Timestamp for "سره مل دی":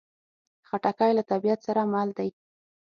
1.67-2.29